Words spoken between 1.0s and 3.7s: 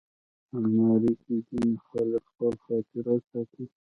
کې ځینې خلک خپل خاطرات ساتي